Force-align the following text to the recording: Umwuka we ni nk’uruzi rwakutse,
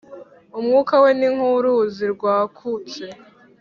Umwuka 0.59 0.93
we 1.03 1.09
ni 1.19 1.27
nk’uruzi 1.35 2.05
rwakutse, 2.13 3.05